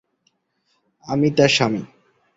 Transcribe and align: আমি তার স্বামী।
আমি 1.07 1.27
তার 1.37 1.51
স্বামী। 1.55 1.81